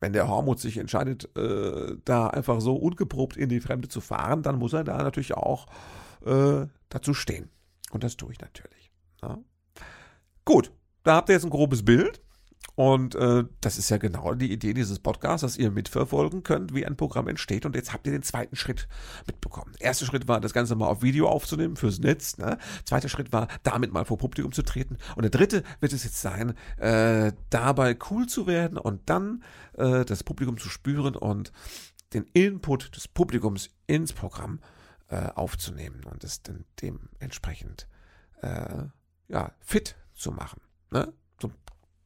[0.00, 4.42] wenn der Hormut sich entscheidet, äh, da einfach so ungeprobt in die Fremde zu fahren,
[4.42, 5.66] dann muss er da natürlich auch
[6.24, 7.50] äh, dazu stehen.
[7.90, 8.90] Und das tue ich natürlich.
[9.22, 9.38] Ja.
[10.44, 12.20] Gut, da habt ihr jetzt ein grobes Bild.
[12.76, 16.84] Und äh, das ist ja genau die Idee dieses Podcasts, dass ihr mitverfolgen könnt, wie
[16.84, 17.64] ein Programm entsteht.
[17.64, 18.86] Und jetzt habt ihr den zweiten Schritt
[19.26, 19.72] mitbekommen.
[19.80, 22.36] Erster Schritt war, das Ganze mal auf Video aufzunehmen fürs Netz.
[22.36, 22.58] Ne?
[22.84, 24.98] Zweiter Schritt war, damit mal vor Publikum zu treten.
[25.16, 29.42] Und der dritte wird es jetzt sein, äh, dabei cool zu werden und dann
[29.78, 31.52] äh, das Publikum zu spüren und
[32.12, 34.60] den Input des Publikums ins Programm
[35.08, 37.88] äh, aufzunehmen und es dann dementsprechend
[38.42, 38.84] äh,
[39.28, 40.60] ja, fit zu machen.
[40.90, 41.10] Ne?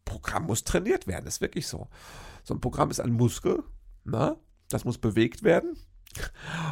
[0.05, 1.89] Programm muss trainiert werden, ist wirklich so.
[2.43, 3.63] So ein Programm ist ein Muskel,
[4.05, 4.37] na?
[4.69, 5.77] das muss bewegt werden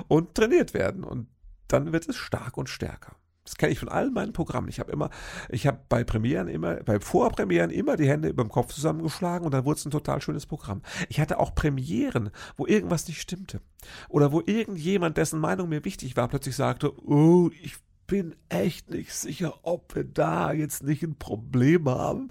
[0.09, 1.29] und trainiert werden und
[1.69, 3.17] dann wird es stark und stärker.
[3.45, 4.69] Das kenne ich von allen meinen Programmen.
[4.69, 5.09] Ich habe immer,
[5.49, 9.53] ich habe bei Premieren immer, bei Vorpremieren immer die Hände über dem Kopf zusammengeschlagen und
[9.53, 10.83] dann wurde es ein total schönes Programm.
[11.09, 13.63] Ich hatte auch Premieren, wo irgendwas nicht stimmte.
[14.11, 19.15] Oder wo irgendjemand, dessen Meinung mir wichtig war, plötzlich sagte, oh, ich bin echt nicht
[19.15, 22.31] sicher, ob wir da jetzt nicht ein Problem haben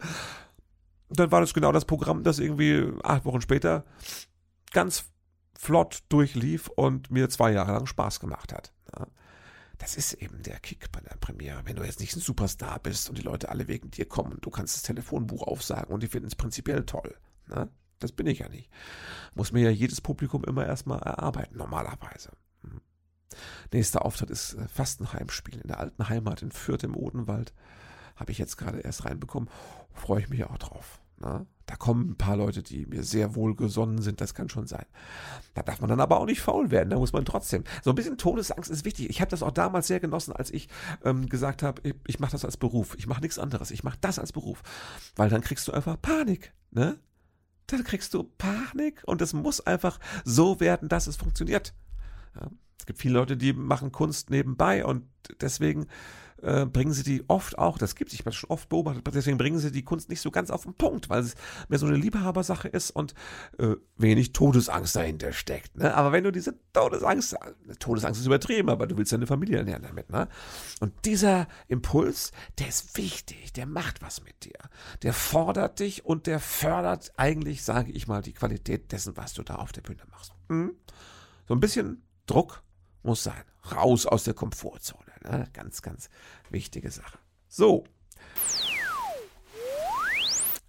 [1.10, 3.86] dann war das genau das Programm, das irgendwie acht Wochen später
[4.72, 5.06] ganz
[5.58, 8.74] flott durchlief und mir zwei Jahre lang Spaß gemacht hat.
[8.96, 9.08] Ja.
[9.78, 11.62] Das ist eben der Kick bei der Premiere.
[11.66, 14.46] Wenn du jetzt nicht ein Superstar bist und die Leute alle wegen dir kommen und
[14.46, 17.16] du kannst das Telefonbuch aufsagen und die finden es prinzipiell toll.
[17.48, 17.70] Ne?
[18.00, 18.70] Das bin ich ja nicht.
[19.34, 22.32] Muss mir ja jedes Publikum immer erstmal erarbeiten, normalerweise.
[22.62, 22.82] Hm.
[23.72, 27.54] Nächster Auftritt ist äh, fast ein Heimspiel in der alten Heimat in Fürth im Odenwald.
[28.16, 29.50] Habe ich jetzt gerade erst reinbekommen.
[29.98, 31.02] Freue ich mich auch drauf.
[31.20, 31.46] Na?
[31.66, 34.86] Da kommen ein paar Leute, die mir sehr wohlgesonnen sind, das kann schon sein.
[35.54, 37.66] Da darf man dann aber auch nicht faul werden, da muss man trotzdem.
[37.84, 39.10] So ein bisschen Todesangst ist wichtig.
[39.10, 40.70] Ich habe das auch damals sehr genossen, als ich
[41.04, 42.96] ähm, gesagt habe, ich, ich mache das als Beruf.
[42.98, 43.72] Ich mache nichts anderes.
[43.72, 44.64] Ich mache das als Beruf.
[45.18, 46.54] Weil dann kriegst du einfach Panik.
[46.72, 46.98] Ne?
[47.66, 51.74] Dann kriegst du Panik und es muss einfach so werden, dass es funktioniert.
[52.40, 52.50] Ja.
[52.80, 55.04] Es gibt viele Leute, die machen Kunst nebenbei und
[55.42, 55.88] deswegen
[56.42, 59.60] äh, bringen sie die oft auch, das gibt sich mal schon oft beobachtet, deswegen bringen
[59.60, 61.36] sie die Kunst nicht so ganz auf den Punkt, weil es
[61.68, 63.14] mehr so eine Liebhabersache ist und
[63.58, 65.76] äh, wenig Todesangst dahinter steckt.
[65.78, 65.94] Ne?
[65.96, 67.36] Aber wenn du diese Todesangst,
[67.80, 70.10] Todesangst ist übertrieben, aber du willst deine Familie ernähren damit.
[70.12, 70.28] Ne?
[70.80, 74.60] Und dieser Impuls, der ist wichtig, der macht was mit dir.
[75.02, 79.44] Der fordert dich und der fördert eigentlich, sage ich mal, die Qualität dessen, was du
[79.44, 80.34] da auf der Bühne machst.
[80.50, 80.74] Mhm.
[81.48, 82.62] So ein bisschen Druck
[83.04, 83.44] muss sein.
[83.72, 85.12] Raus aus der Komfortzone.
[85.24, 85.48] Ne?
[85.54, 86.10] Ganz, ganz
[86.50, 87.18] wichtige Sache.
[87.48, 87.86] So.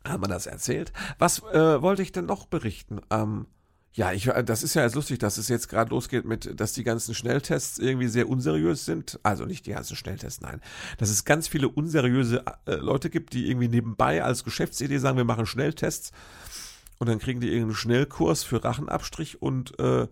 [0.06, 0.92] Haben wir das erzählt?
[1.18, 3.00] Was äh, wollte ich denn noch berichten?
[3.10, 3.46] Ähm,
[3.92, 6.84] ja, ich, das ist ja jetzt lustig, dass es jetzt gerade losgeht mit, dass die
[6.84, 9.18] ganzen Schnelltests irgendwie sehr unseriös sind.
[9.22, 10.60] Also nicht die ganzen Schnelltests, nein.
[10.98, 15.24] Dass es ganz viele unseriöse äh, Leute gibt, die irgendwie nebenbei als Geschäftsidee sagen, wir
[15.24, 16.12] machen Schnelltests.
[16.98, 20.06] Und dann kriegen die irgendeinen Schnellkurs für Rachenabstrich und äh,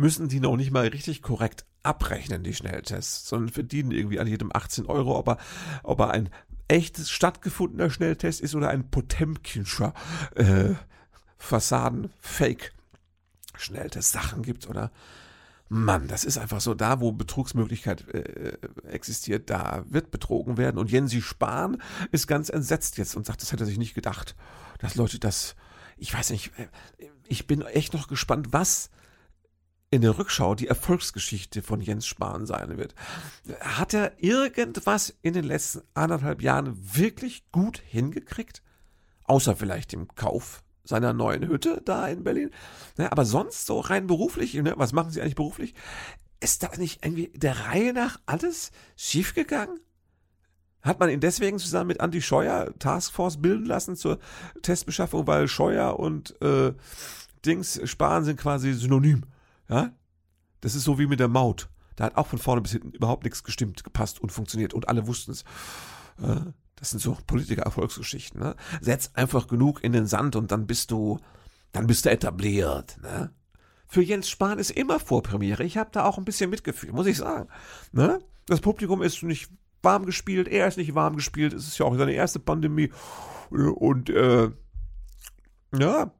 [0.00, 4.50] müssen die noch nicht mal richtig korrekt abrechnen, die Schnelltests, sondern verdienen irgendwie an jedem
[4.52, 5.36] 18 Euro, ob er,
[5.82, 6.30] ob er ein
[6.68, 9.92] echtes stattgefundener Schnelltest ist oder ein Potemkinscher
[10.34, 10.70] äh,
[11.38, 14.90] Fassaden-Fake-Schnelltest Sachen gibt oder
[15.72, 18.58] Mann, das ist einfach so, da wo Betrugsmöglichkeit äh,
[18.88, 20.78] existiert, da wird betrogen werden.
[20.78, 24.34] Und Jensi Spahn ist ganz entsetzt jetzt und sagt, das hätte er sich nicht gedacht,
[24.80, 25.54] dass Leute das,
[25.96, 26.66] ich weiß nicht, äh,
[27.28, 28.90] ich bin echt noch gespannt, was
[29.90, 32.94] in der Rückschau die Erfolgsgeschichte von Jens Spahn sein wird.
[33.60, 38.62] Hat er irgendwas in den letzten anderthalb Jahren wirklich gut hingekriegt?
[39.24, 42.50] Außer vielleicht dem Kauf seiner neuen Hütte da in Berlin.
[42.98, 44.74] Ja, aber sonst so rein beruflich, ne?
[44.76, 45.74] was machen Sie eigentlich beruflich?
[46.40, 49.80] Ist da nicht irgendwie der Reihe nach alles schiefgegangen?
[50.82, 54.18] Hat man ihn deswegen zusammen mit Andy Scheuer Taskforce bilden lassen zur
[54.62, 56.72] Testbeschaffung, weil Scheuer und äh,
[57.44, 59.24] Dings Spahn sind quasi synonym.
[59.70, 59.92] Ja?
[60.60, 61.70] Das ist so wie mit der Maut.
[61.96, 64.74] Da hat auch von vorne bis hinten überhaupt nichts gestimmt, gepasst und funktioniert.
[64.74, 65.44] Und alle wussten es.
[66.76, 68.40] Das sind so Politiker-Erfolgsgeschichten.
[68.40, 68.56] Ne?
[68.80, 71.18] Setz einfach genug in den Sand und dann bist du,
[71.72, 72.98] dann bist du etabliert.
[73.02, 73.32] Ne?
[73.86, 75.64] Für Jens Spahn ist immer Vorpremiere.
[75.64, 77.48] Ich habe da auch ein bisschen Mitgefühl, muss ich sagen.
[77.92, 78.20] Ne?
[78.46, 79.50] Das Publikum ist nicht
[79.82, 81.52] warm gespielt, er ist nicht warm gespielt.
[81.52, 82.90] Es ist ja auch seine erste Pandemie.
[83.50, 84.50] Und äh,
[85.78, 86.12] ja,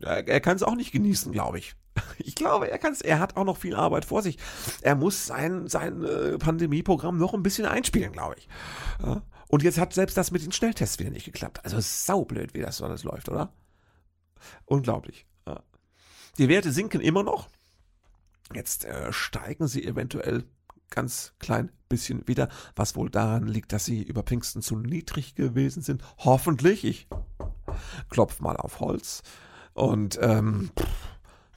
[0.00, 1.74] er kann es auch nicht genießen, glaube ich.
[2.18, 3.00] Ich glaube, er kann es.
[3.00, 4.38] Er hat auch noch viel Arbeit vor sich.
[4.82, 8.48] Er muss sein, sein äh, Pandemieprogramm noch ein bisschen einspielen, glaube ich.
[9.04, 9.22] Ja?
[9.48, 11.64] Und jetzt hat selbst das mit den Schnelltests wieder nicht geklappt.
[11.64, 13.52] Also saublöd, wie das alles läuft, oder?
[14.66, 15.26] Unglaublich.
[15.46, 15.62] Ja.
[16.36, 17.48] Die Werte sinken immer noch.
[18.54, 20.44] Jetzt äh, steigen sie eventuell
[20.90, 25.82] ganz klein bisschen wieder, was wohl daran liegt, dass sie über Pfingsten zu niedrig gewesen
[25.82, 26.02] sind.
[26.18, 26.84] Hoffentlich.
[26.84, 27.08] Ich
[28.10, 29.22] klopf mal auf Holz.
[29.74, 30.86] Und ähm, pff,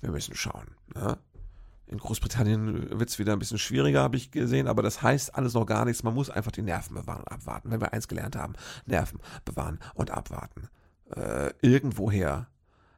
[0.02, 0.76] wir müssen schauen.
[0.94, 1.18] Ne?
[1.88, 5.54] In Großbritannien wird es wieder ein bisschen schwieriger, habe ich gesehen, aber das heißt alles
[5.54, 6.04] noch gar nichts.
[6.04, 7.70] Man muss einfach die Nerven bewahren und abwarten.
[7.70, 8.54] Wenn wir eins gelernt haben,
[8.86, 10.70] Nerven bewahren und abwarten.
[11.14, 12.48] Äh, irgendwoher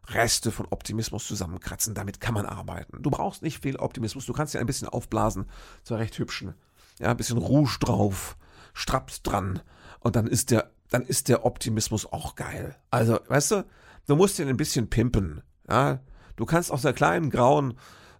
[0.08, 3.02] Reste von Optimismus zusammenkratzen, damit kann man arbeiten.
[3.02, 5.46] Du brauchst nicht viel Optimismus, du kannst ja ein bisschen aufblasen
[5.84, 6.54] zur recht hübschen.
[7.00, 8.38] Ja, ein bisschen Rouge drauf,
[8.74, 9.62] Straps dran
[10.02, 12.76] und dann ist der, dann ist der Optimismus auch geil.
[12.92, 13.66] Also, weißt du,
[14.08, 15.42] du musst ihn ein bisschen pimpen.
[15.70, 16.02] Ja,
[16.36, 17.78] Du kannst aus der kleinen grauen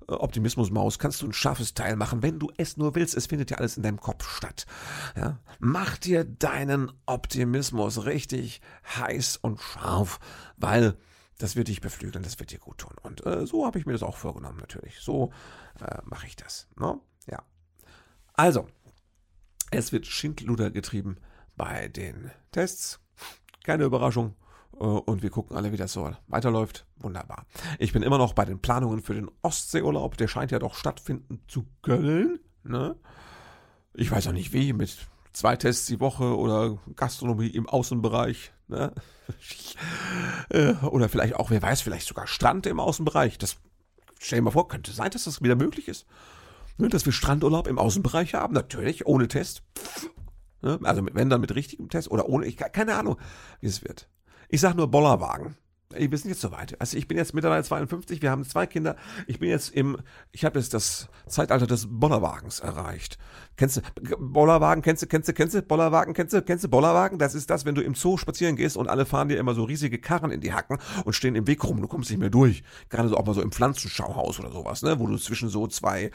[0.08, 3.16] äh, Optimismusmaus kannst du ein scharfes Teil machen, wenn du es nur willst.
[3.16, 4.66] Es findet ja alles in deinem Kopf statt.
[5.16, 5.40] Ja?
[5.60, 8.62] Mach dir deinen Optimismus richtig
[8.98, 10.20] heiß und scharf,
[10.58, 10.98] weil
[11.38, 12.94] das wird dich beflügeln, das wird dir gut tun.
[13.02, 15.00] Und äh, so habe ich mir das auch vorgenommen, natürlich.
[15.00, 15.32] So
[15.80, 16.68] äh, mache ich das.
[16.80, 17.00] Ne?
[17.30, 17.44] Ja.
[18.34, 18.68] Also,
[19.72, 21.18] es wird Schindluder getrieben
[21.56, 23.00] bei den Tests.
[23.64, 24.36] Keine Überraschung.
[24.84, 26.86] Äh, und wir gucken alle, wie das so weiterläuft.
[26.98, 27.46] Wunderbar.
[27.80, 30.18] Ich bin immer noch bei den Planungen für den Ostseeurlaub.
[30.18, 32.40] Der scheint ja doch stattfinden zu können.
[32.64, 32.96] Ne?
[33.94, 34.98] Ich weiß auch nicht wie, mit
[35.32, 38.52] zwei Tests die Woche oder Gastronomie im Außenbereich.
[38.68, 38.94] Ne?
[40.50, 43.38] Äh, oder vielleicht auch, wer weiß, vielleicht sogar Strand im Außenbereich.
[43.38, 43.56] Das
[44.20, 46.06] stell dir mal vor, könnte sein, dass das wieder möglich ist.
[46.78, 46.90] Ne?
[46.90, 48.54] Dass wir Strandurlaub im Außenbereich haben.
[48.54, 49.64] Natürlich, ohne Test.
[50.62, 50.78] Ne?
[50.84, 53.18] Also wenn dann mit richtigem Test oder ohne, ich, keine Ahnung,
[53.62, 54.10] wie es wird.
[54.50, 55.56] Ich sag nur Bollerwagen.
[55.98, 56.80] Wir sind jetzt soweit.
[56.80, 58.96] Also ich bin jetzt mittlerweile 52, wir haben zwei Kinder.
[59.28, 59.98] Ich bin jetzt im,
[60.32, 63.18] ich habe jetzt das Zeitalter des Bollerwagens erreicht.
[63.56, 63.82] Kennst du
[64.18, 67.20] Bollerwagen, kennst du, kennst du, kennst du, Bollerwagen, kennst du, kennst du Bollerwagen?
[67.20, 69.64] Das ist das, wenn du im Zoo spazieren gehst und alle fahren dir immer so
[69.64, 72.64] riesige Karren in die Hacken und stehen im Weg rum, du kommst nicht mehr durch.
[72.90, 76.10] Gerade so auch mal so im Pflanzenschauhaus oder sowas, ne, wo du zwischen so zwei,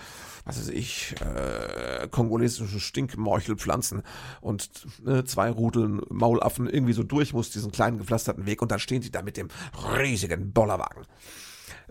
[0.44, 4.02] was weiß ich, äh, kongolesische Stinkmorchelpflanzen
[4.40, 4.68] und
[5.04, 9.00] ne, zwei Rudeln Maulaffen irgendwie so durch musst, diesen kleinen gepflasterten Weg und dann stehen
[9.00, 9.48] die da mit dem
[9.98, 11.04] riesigen Bollerwagen.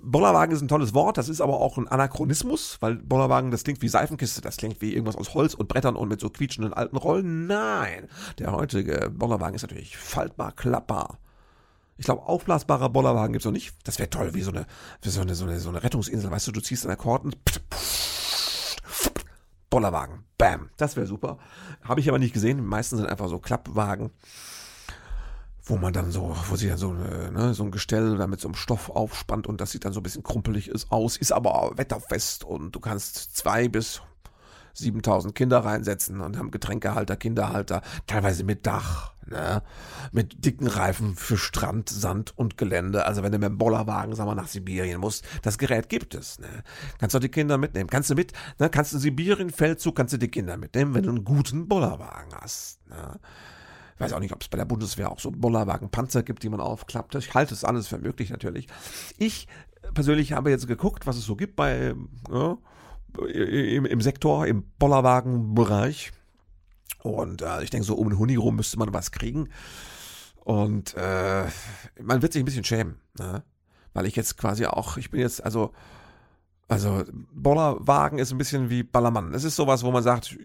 [0.02, 3.82] Bollerwagen ist ein tolles Wort, das ist aber auch ein Anachronismus, weil Bollerwagen, das klingt
[3.82, 6.98] wie Seifenkiste, das klingt wie irgendwas aus Holz und Brettern und mit so quietschenden alten
[6.98, 7.48] Rollen.
[7.48, 11.18] Nein, der heutige Bollerwagen ist natürlich faltbar, klappbar.
[11.98, 13.76] Ich glaube, aufblasbarer Bollerwagen gibt's noch nicht.
[13.84, 14.68] Das wäre toll, wie so eine,
[15.02, 16.30] wie so eine, so eine, so eine Rettungsinsel.
[16.30, 17.36] Weißt du, du ziehst an der Korten.
[19.72, 20.24] Bollerwagen.
[20.38, 20.70] Bam.
[20.78, 21.40] Das wäre super.
[21.84, 22.58] Habe ich aber nicht gesehen.
[22.58, 24.12] Die meisten sind einfach so Klappwagen
[25.67, 28.39] wo man dann so, wo sich dann so, äh, ne, so ein Gestell da mit
[28.39, 31.32] so einem Stoff aufspannt und das sieht dann so ein bisschen krumpelig ist, aus, ist
[31.32, 34.01] aber wetterfest und du kannst zwei bis
[34.73, 39.63] 7000 Kinder reinsetzen und haben Getränkehalter, Kinderhalter, teilweise mit Dach, ne,
[40.12, 43.06] mit dicken Reifen für Strand, Sand und Gelände.
[43.06, 46.39] Also wenn du mit dem Bollerwagen, sag mal, nach Sibirien musst, das Gerät gibt es,
[46.39, 46.47] ne.
[46.99, 47.89] Kannst du die Kinder mitnehmen.
[47.89, 51.10] Kannst du mit, ne, kannst du Sibirien, Feldzug, kannst du die Kinder mitnehmen, wenn du
[51.10, 53.19] einen guten Bollerwagen hast, ne.
[53.98, 56.50] Ich weiß auch nicht, ob es bei der Bundeswehr auch so Bollerwagen Panzer gibt, die
[56.50, 57.16] man aufklappt.
[57.16, 58.68] Ich halte es alles für möglich natürlich.
[59.18, 59.48] Ich
[59.96, 61.96] persönlich habe jetzt geguckt, was es so gibt bei
[62.32, 62.58] ja,
[63.26, 66.12] im, im Sektor, im Bollerwagenbereich.
[67.02, 69.50] Und äh, ich denke, so um den Huni rum müsste man was kriegen.
[70.44, 71.46] Und äh,
[72.00, 73.44] man wird sich ein bisschen schämen, ne?
[73.94, 75.74] weil ich jetzt quasi auch, ich bin jetzt, also,
[76.68, 79.34] also Bollerwagen ist ein bisschen wie Ballermann.
[79.34, 80.38] Es ist sowas, wo man sagt,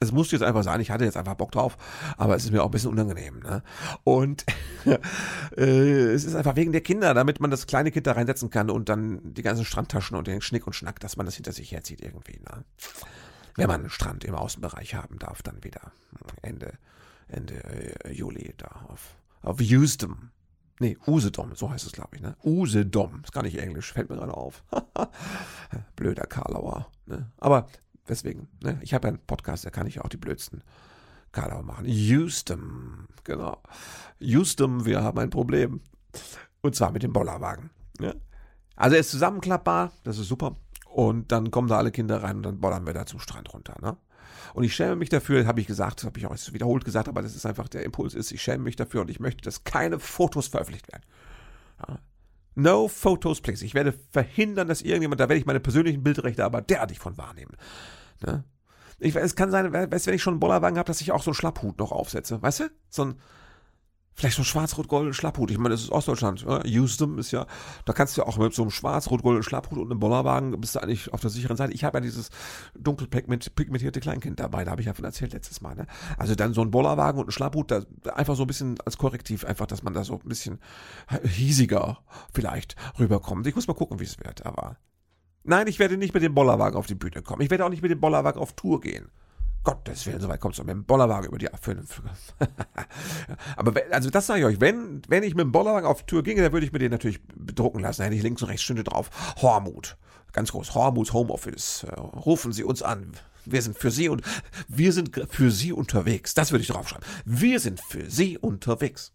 [0.00, 1.76] es musste jetzt einfach sein, ich hatte jetzt einfach Bock drauf,
[2.16, 3.40] aber es ist mir auch ein bisschen unangenehm.
[3.40, 3.62] Ne?
[4.04, 4.44] Und
[5.56, 8.70] äh, es ist einfach wegen der Kinder, damit man das kleine Kind da reinsetzen kann
[8.70, 11.72] und dann die ganzen Strandtaschen und den Schnick und Schnack, dass man das hinter sich
[11.72, 12.40] herzieht irgendwie.
[12.40, 12.64] Ne?
[13.56, 15.92] Wenn man einen Strand im Außenbereich haben darf, dann wieder
[16.42, 16.74] Ende,
[17.28, 17.54] Ende
[18.04, 20.30] äh, Juli da auf, auf Houston.
[20.78, 22.36] Nee, Usedom, so heißt es, glaube ich, ne?
[22.44, 23.22] Usedom.
[23.24, 24.62] Ist gar nicht Englisch, fällt mir gerade auf.
[25.96, 26.90] Blöder Karlauer.
[27.06, 27.30] Ne?
[27.38, 27.66] Aber
[28.08, 28.78] Deswegen, ne?
[28.82, 30.62] ich habe einen Podcast, da kann ich auch die blödsten
[31.32, 31.84] Karlauer machen.
[31.86, 33.62] Houston, genau.
[34.18, 35.80] Houston, wir haben ein Problem.
[36.62, 37.70] Und zwar mit dem Bollerwagen.
[37.98, 38.16] Ne?
[38.74, 40.56] Also er ist zusammenklappbar, das ist super.
[40.88, 43.76] Und dann kommen da alle Kinder rein und dann bollern wir da zum Strand runter.
[43.82, 43.96] Ne?
[44.54, 47.34] Und ich schäme mich dafür, habe ich gesagt, habe ich auch wiederholt gesagt, aber das
[47.34, 50.48] ist einfach der Impuls ist, ich schäme mich dafür und ich möchte, dass keine Fotos
[50.48, 51.04] veröffentlicht werden.
[51.86, 51.98] Ja?
[52.56, 53.64] No Photos, please.
[53.64, 57.54] Ich werde verhindern, dass irgendjemand, da werde ich meine persönlichen Bildrechte aber derartig von wahrnehmen.
[58.24, 58.44] Ne?
[58.98, 61.30] Ich, es kann sein, weißt wenn ich schon einen Bollerwagen habe, dass ich auch so
[61.30, 62.40] einen Schlapphut noch aufsetze.
[62.40, 62.70] Weißt du?
[62.88, 63.14] So ein,
[64.16, 65.50] vielleicht so ein schwarz-rot-goldenen Schlapphut.
[65.50, 66.42] Ich meine, das ist Ostdeutschland.
[66.42, 66.64] Ja?
[66.64, 67.46] Houston ist ja,
[67.84, 70.82] da kannst du ja auch mit so einem schwarz-rot-goldenen Schlapphut und einem Bollerwagen bist du
[70.82, 71.74] eigentlich auf der sicheren Seite.
[71.74, 72.30] Ich habe ja dieses
[72.78, 75.76] dunkelpigmentierte Kleinkind dabei, da habe ich ja von erzählt letztes Mal.
[75.76, 75.86] Ne?
[76.16, 77.82] Also dann so ein Bollerwagen und ein Schlapphut, da,
[78.14, 80.60] einfach so ein bisschen als Korrektiv, einfach, dass man da so ein bisschen
[81.22, 81.98] hiesiger
[82.32, 83.46] vielleicht rüberkommt.
[83.46, 84.78] Ich muss mal gucken, wie es wird, aber
[85.48, 87.40] Nein, ich werde nicht mit dem Bollerwagen auf die Bühne kommen.
[87.40, 89.12] Ich werde auch nicht mit dem Bollerwagen auf Tour gehen.
[89.66, 91.82] Gottes Willen, so weit kommst du mit dem Bollerwagen über die A5.
[93.56, 96.22] Aber wenn, also das sage ich euch, wenn, wenn ich mit dem Bollerwagen auf Tour
[96.22, 98.02] ginge, dann würde ich mir den natürlich bedrucken lassen.
[98.02, 99.10] Da hätte ich links und rechts stünde drauf.
[99.42, 99.96] Hormut.
[100.32, 100.72] Ganz groß.
[100.76, 101.82] Hormuts Homeoffice.
[101.82, 103.14] Äh, rufen Sie uns an.
[103.44, 104.22] Wir sind für Sie und
[104.68, 106.34] wir sind für Sie unterwegs.
[106.34, 107.04] Das würde ich draufschreiben.
[107.24, 109.14] Wir sind für Sie unterwegs.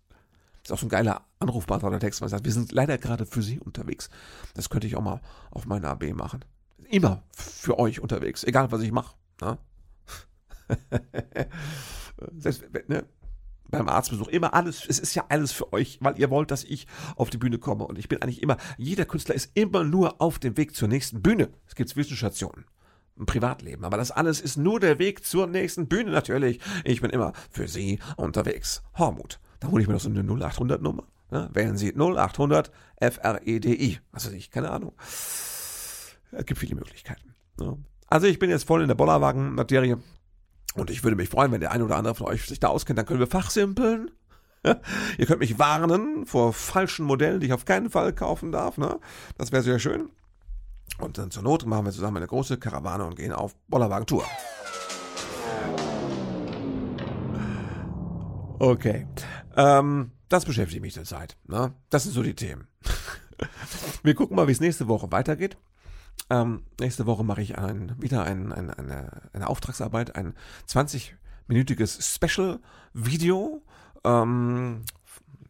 [0.64, 3.26] Das ist auch so ein geiler Anrufpartner der Text, man sagt, wir sind leider gerade
[3.26, 4.10] für Sie unterwegs.
[4.54, 6.44] Das könnte ich auch mal auf meiner AB machen.
[6.90, 9.16] Immer für euch unterwegs, egal was ich mache.
[9.42, 9.58] Ne?
[12.38, 13.06] Selbst, ne?
[13.72, 16.86] beim Arztbesuch immer alles, es ist ja alles für euch, weil ihr wollt, dass ich
[17.16, 17.86] auf die Bühne komme.
[17.86, 21.22] Und ich bin eigentlich immer, jeder Künstler ist immer nur auf dem Weg zur nächsten
[21.22, 21.50] Bühne.
[21.68, 22.66] Es gibt Zwischenstationen.
[23.18, 23.84] Ein Privatleben.
[23.86, 26.60] Aber das alles ist nur der Weg zur nächsten Bühne natürlich.
[26.84, 28.84] Ich bin immer für Sie unterwegs.
[28.98, 29.40] Hormut.
[29.60, 31.08] Da hole ich mir noch so eine 0800 Nummer.
[31.32, 34.00] Ja, wählen Sie 0800 FREDI.
[34.12, 34.94] Also ich, keine Ahnung.
[36.32, 37.36] Es gibt viele Möglichkeiten.
[37.60, 37.78] Ja.
[38.08, 39.98] Also ich bin jetzt voll in der Bollerwagen-Materie.
[40.76, 42.98] Und ich würde mich freuen, wenn der eine oder andere von euch sich da auskennt,
[42.98, 44.12] dann können wir fachsimpeln.
[45.18, 48.78] Ihr könnt mich warnen vor falschen Modellen, die ich auf keinen Fall kaufen darf.
[48.78, 49.00] Ne?
[49.38, 50.10] Das wäre sehr schön.
[51.00, 54.26] Und dann zur Not machen wir zusammen eine große Karawane und gehen auf Bollerwagen-Tour.
[58.60, 59.08] Okay.
[59.56, 61.38] Ähm, das beschäftigt mich zurzeit.
[61.48, 61.74] Ne?
[61.90, 62.68] Das sind so die Themen.
[64.04, 65.58] Wir gucken mal, wie es nächste Woche weitergeht.
[66.30, 70.34] Ähm, nächste Woche mache ich ein, wieder ein, ein, eine, eine Auftragsarbeit, ein
[70.68, 73.62] 20-minütiges Special-Video
[74.04, 74.84] ähm,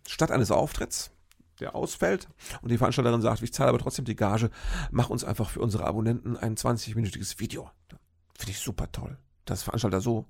[0.07, 1.12] statt eines Auftritts.
[1.60, 2.27] der ausfällt
[2.63, 4.49] und die Veranstalterin sagt, ich zahle aber trotzdem die Gage,
[4.89, 7.69] mach uns einfach für unsere Abonnenten ein 20-minütiges Video.
[8.36, 10.25] Finde ich super toll, dass Veranstalter so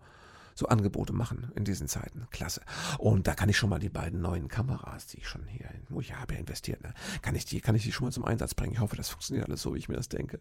[0.62, 2.28] so Angebote machen in diesen Zeiten.
[2.30, 2.62] Klasse.
[3.00, 6.00] Und da kann ich schon mal die beiden neuen Kameras, die ich schon hier, wo
[6.02, 6.94] ich habe ja investiert, ne,
[7.24, 8.74] kann ich die, kann ich die schon mal zum Einsatz bringen.
[8.74, 10.40] Ich hoffe, das funktioniert alles so, wie ich mir das denke.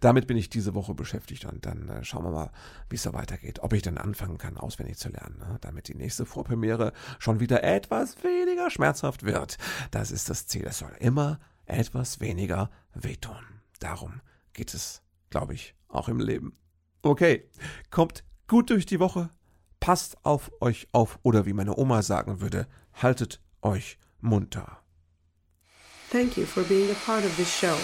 [0.00, 2.50] Damit bin ich diese Woche beschäftigt und dann äh, schauen wir mal,
[2.90, 3.60] wie es da weitergeht.
[3.60, 7.64] Ob ich dann anfangen kann, auswendig zu lernen, ne, damit die nächste Vorpremiere schon wieder
[7.64, 9.56] etwas weniger schmerzhaft wird.
[9.90, 10.66] Das ist das Ziel.
[10.66, 13.42] Es soll immer etwas weniger wehtun.
[13.80, 14.20] Darum
[14.52, 16.58] geht es, glaube ich, auch im Leben.
[17.00, 17.48] Okay,
[17.90, 19.30] kommt gut durch die Woche
[19.82, 24.78] passt auf euch auf oder wie meine Oma sagen würde, haltet euch munter.
[26.08, 27.76] Thank you for being a part of this show.